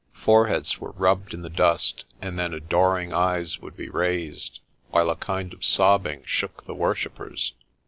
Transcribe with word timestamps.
Foreheads 0.13 0.79
were 0.79 0.93
rubbed 0.93 1.31
in 1.31 1.43
the 1.43 1.47
dust 1.49 2.05
and 2.23 2.39
then 2.39 2.55
adoring 2.55 3.13
eyes 3.13 3.59
would 3.59 3.77
be 3.77 3.87
raised, 3.87 4.59
while 4.89 5.11
a 5.11 5.15
kind 5.15 5.53
of 5.53 5.63
sobbing 5.63 6.23
shook 6.25 6.65
the 6.65 6.73
worshippers. 6.73 7.53